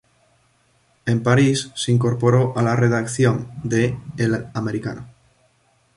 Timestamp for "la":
2.63-2.75